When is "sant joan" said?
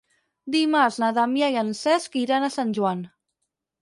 2.59-3.09